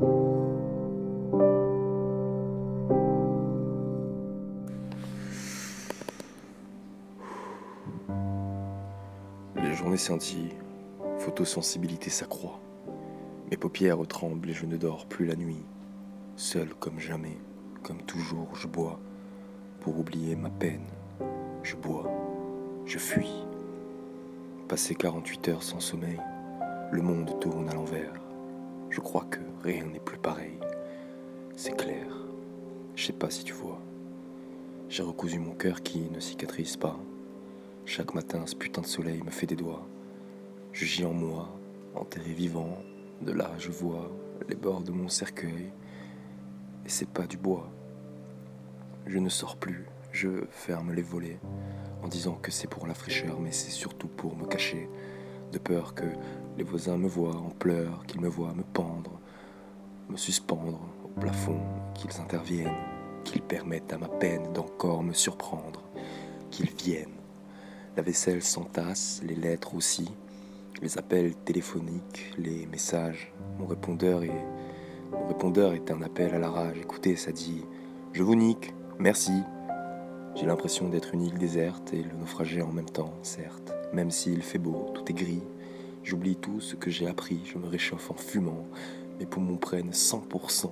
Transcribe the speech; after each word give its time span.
Les 0.00 0.04
journées 9.74 9.96
scintillent, 9.96 10.54
photosensibilité 11.18 12.10
s'accroît. 12.10 12.60
Mes 13.50 13.56
paupières 13.56 13.98
tremblent 14.06 14.50
et 14.50 14.52
je 14.52 14.66
ne 14.66 14.76
dors 14.76 15.06
plus 15.06 15.26
la 15.26 15.34
nuit. 15.34 15.64
Seul 16.36 16.68
comme 16.74 17.00
jamais, 17.00 17.36
comme 17.82 18.02
toujours, 18.02 18.54
je 18.54 18.68
bois 18.68 19.00
pour 19.80 19.98
oublier 19.98 20.36
ma 20.36 20.50
peine. 20.50 20.86
Je 21.64 21.74
bois, 21.74 22.08
je 22.86 22.98
fuis. 22.98 23.44
Passé 24.68 24.94
48 24.94 25.48
heures 25.48 25.62
sans 25.64 25.80
sommeil, 25.80 26.20
le 26.92 27.02
monde 27.02 27.40
tourne 27.40 27.68
à 27.68 27.74
l'envers. 27.74 28.12
Je 28.90 29.00
crois 29.00 29.24
que 29.30 29.37
rien 29.68 29.84
n'est 29.84 30.00
plus 30.00 30.16
pareil. 30.16 30.58
C'est 31.54 31.76
clair. 31.76 32.06
Je 32.96 33.04
sais 33.04 33.12
pas 33.12 33.28
si 33.28 33.44
tu 33.44 33.52
vois. 33.52 33.78
J'ai 34.88 35.02
recousu 35.02 35.38
mon 35.38 35.54
cœur 35.54 35.82
qui 35.82 36.08
ne 36.10 36.20
cicatrise 36.20 36.78
pas. 36.78 36.98
Chaque 37.84 38.14
matin, 38.14 38.46
ce 38.46 38.56
putain 38.56 38.80
de 38.80 38.86
soleil 38.86 39.22
me 39.22 39.30
fait 39.30 39.46
des 39.46 39.56
doigts. 39.56 39.86
Je 40.72 40.86
gis 40.86 41.04
en 41.04 41.12
moi, 41.12 41.50
enterré 41.94 42.32
vivant. 42.32 42.78
De 43.20 43.32
là, 43.32 43.50
je 43.58 43.70
vois 43.70 44.10
les 44.48 44.56
bords 44.56 44.80
de 44.80 44.90
mon 44.90 45.10
cercueil. 45.10 45.70
Et 46.86 46.88
c'est 46.88 47.10
pas 47.10 47.26
du 47.26 47.36
bois. 47.36 47.70
Je 49.06 49.18
ne 49.18 49.28
sors 49.28 49.56
plus, 49.56 49.84
je 50.12 50.46
ferme 50.50 50.94
les 50.94 51.02
volets 51.02 51.40
en 52.02 52.08
disant 52.08 52.38
que 52.40 52.50
c'est 52.50 52.68
pour 52.68 52.86
la 52.86 52.94
fraîcheur, 52.94 53.38
mais 53.38 53.52
c'est 53.52 53.70
surtout 53.70 54.08
pour 54.08 54.34
me 54.34 54.46
cacher, 54.46 54.88
de 55.52 55.58
peur 55.58 55.94
que 55.94 56.06
les 56.56 56.64
voisins 56.64 56.96
me 56.96 57.08
voient 57.08 57.36
en 57.36 57.50
pleurs, 57.50 58.06
qu'ils 58.06 58.20
me 58.20 58.28
voient 58.28 58.54
me 58.54 58.62
suspendre 60.18 60.80
au 61.04 61.20
plafond, 61.20 61.60
qu'ils 61.94 62.20
interviennent, 62.20 62.76
qu'ils 63.24 63.42
permettent 63.42 63.92
à 63.92 63.98
ma 63.98 64.08
peine 64.08 64.52
d'encore 64.52 65.02
me 65.02 65.12
surprendre, 65.12 65.82
qu'ils 66.50 66.70
viennent. 66.70 67.16
La 67.96 68.02
vaisselle 68.02 68.42
s'entasse, 68.42 69.20
les 69.24 69.34
lettres 69.34 69.74
aussi, 69.74 70.10
les 70.82 70.98
appels 70.98 71.34
téléphoniques, 71.34 72.32
les 72.38 72.66
messages. 72.66 73.32
Mon 73.58 73.66
répondeur 73.66 74.22
est, 74.22 74.44
mon 75.12 75.26
répondeur 75.26 75.72
est 75.72 75.90
un 75.90 76.02
appel 76.02 76.34
à 76.34 76.38
la 76.38 76.50
rage. 76.50 76.78
Écoutez, 76.78 77.16
ça 77.16 77.32
dit 77.32 77.64
Je 78.12 78.22
vous 78.22 78.34
nique, 78.34 78.74
merci. 78.98 79.42
J'ai 80.34 80.46
l'impression 80.46 80.88
d'être 80.88 81.14
une 81.14 81.22
île 81.22 81.38
déserte 81.38 81.92
et 81.92 82.02
le 82.02 82.12
naufragé 82.16 82.62
en 82.62 82.72
même 82.72 82.90
temps, 82.90 83.14
certes. 83.22 83.72
Même 83.92 84.10
s'il 84.10 84.42
fait 84.42 84.58
beau, 84.58 84.92
tout 84.94 85.10
est 85.10 85.14
gris. 85.14 85.42
J'oublie 86.04 86.36
tout 86.36 86.60
ce 86.60 86.76
que 86.76 86.90
j'ai 86.90 87.08
appris, 87.08 87.40
je 87.44 87.58
me 87.58 87.66
réchauffe 87.66 88.10
en 88.10 88.14
fumant. 88.14 88.66
Mes 89.18 89.26
poumons 89.26 89.56
prennent 89.56 89.90
100%. 89.90 90.70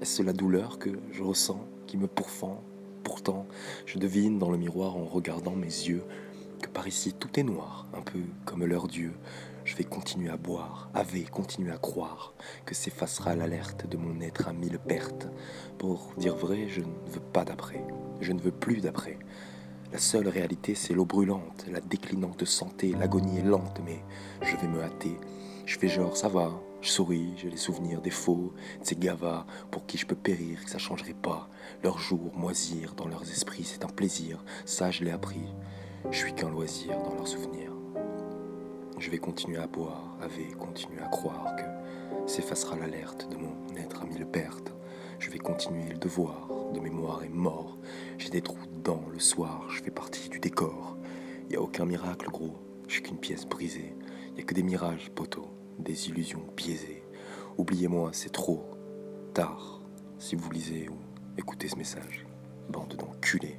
Est-ce 0.00 0.22
la 0.22 0.32
douleur 0.32 0.80
que 0.80 0.90
je 1.12 1.22
ressens 1.22 1.64
qui 1.86 1.96
me 1.96 2.08
pourfend? 2.08 2.64
Pourtant, 3.04 3.46
je 3.86 3.98
devine 3.98 4.40
dans 4.40 4.50
le 4.50 4.58
miroir 4.58 4.96
en 4.96 5.04
regardant 5.04 5.54
mes 5.54 5.66
yeux 5.66 6.02
que 6.60 6.68
par 6.68 6.88
ici 6.88 7.12
tout 7.12 7.38
est 7.38 7.44
noir, 7.44 7.86
un 7.94 8.02
peu 8.02 8.18
comme 8.44 8.64
leur 8.64 8.88
Dieu. 8.88 9.12
Je 9.64 9.76
vais 9.76 9.84
continuer 9.84 10.30
à 10.30 10.36
boire, 10.36 10.90
ave, 10.94 11.30
continuer 11.30 11.70
à 11.70 11.78
croire 11.78 12.34
que 12.64 12.74
s'effacera 12.74 13.36
l'alerte 13.36 13.88
de 13.88 13.96
mon 13.96 14.20
être 14.20 14.48
à 14.48 14.52
mille 14.52 14.80
pertes. 14.80 15.28
Pour 15.78 16.12
dire 16.18 16.34
vrai, 16.34 16.68
je 16.68 16.80
ne 16.80 17.10
veux 17.12 17.20
pas 17.20 17.44
d'après, 17.44 17.84
je 18.20 18.32
ne 18.32 18.40
veux 18.40 18.50
plus 18.50 18.80
d'après. 18.80 19.18
La 19.92 19.98
seule 19.98 20.26
réalité, 20.26 20.74
c'est 20.74 20.92
l'eau 20.92 21.04
brûlante, 21.04 21.66
la 21.70 21.80
déclinante 21.80 22.44
santé, 22.44 22.94
l'agonie 22.98 23.38
est 23.38 23.44
lente, 23.44 23.80
mais 23.84 24.02
je 24.42 24.56
vais 24.56 24.68
me 24.68 24.82
hâter. 24.82 25.16
Je 25.66 25.76
fais 25.76 25.88
genre, 25.88 26.16
ça 26.16 26.28
va, 26.28 26.52
je 26.80 26.88
souris, 26.88 27.32
j'ai 27.36 27.50
les 27.50 27.56
souvenirs 27.56 28.00
des 28.00 28.10
faux, 28.10 28.52
ces 28.82 28.94
gavas 28.94 29.44
pour 29.72 29.84
qui 29.84 29.98
je 29.98 30.06
peux 30.06 30.14
périr, 30.14 30.64
que 30.64 30.70
ça 30.70 30.78
changerait 30.78 31.12
pas. 31.12 31.50
Leurs 31.82 31.98
jours 31.98 32.32
moisir 32.36 32.94
dans 32.94 33.08
leurs 33.08 33.28
esprits, 33.28 33.64
c'est 33.64 33.84
un 33.84 33.88
plaisir, 33.88 34.44
ça 34.64 34.92
je 34.92 35.02
l'ai 35.02 35.10
appris. 35.10 35.52
Je 36.12 36.18
suis 36.18 36.32
qu'un 36.32 36.50
loisir 36.50 37.02
dans 37.02 37.16
leurs 37.16 37.26
souvenirs. 37.26 37.72
Je 39.00 39.10
vais 39.10 39.18
continuer 39.18 39.58
à 39.58 39.66
boire, 39.66 40.16
à 40.22 40.28
continuer 40.56 41.00
à 41.02 41.08
croire 41.08 41.56
que 41.56 42.30
s'effacera 42.30 42.76
l'alerte 42.76 43.28
de 43.28 43.36
mon 43.36 43.56
être 43.76 44.02
à 44.02 44.06
mille 44.06 44.24
pertes. 44.24 44.72
Je 45.18 45.30
vais 45.30 45.38
continuer 45.38 45.88
le 45.90 45.98
devoir 45.98 46.48
de 46.72 46.78
mémoire 46.78 47.24
est 47.24 47.28
mort. 47.28 47.76
J'ai 48.18 48.30
des 48.30 48.40
trous 48.40 48.66
dedans 48.72 49.02
le 49.12 49.18
soir, 49.18 49.66
je 49.68 49.82
fais 49.82 49.90
partie 49.90 50.28
du 50.28 50.38
décor. 50.38 50.96
Y 51.50 51.56
a 51.56 51.60
aucun 51.60 51.86
miracle, 51.86 52.30
gros. 52.30 52.56
Je 52.86 52.94
suis 52.94 53.02
qu'une 53.02 53.18
pièce 53.18 53.46
brisée. 53.46 53.96
Y 54.36 54.42
a 54.42 54.44
que 54.44 54.54
des 54.54 54.62
mirages, 54.62 55.10
poteaux, 55.14 55.50
des 55.78 56.08
illusions 56.08 56.42
biaisées. 56.56 57.02
Oubliez-moi, 57.58 58.10
c'est 58.12 58.32
trop 58.32 58.64
tard. 59.34 59.80
Si 60.18 60.36
vous 60.36 60.50
lisez 60.50 60.88
ou 60.88 60.96
écoutez 61.38 61.68
ce 61.68 61.76
message, 61.76 62.26
bande 62.68 62.94
d'enculés. 62.96 63.58